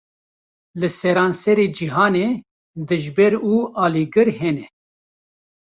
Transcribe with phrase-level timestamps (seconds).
[0.81, 2.27] Li seranserê cîhanê,
[2.87, 4.67] dijber û alîgir hene